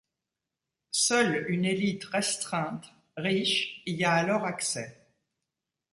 Seule 0.89 1.45
une 1.47 1.63
élite 1.63 2.05
restreinte, 2.05 2.91
riche, 3.17 3.83
y 3.85 4.03
a 4.03 4.13
alors 4.13 4.45
accès. 4.45 5.05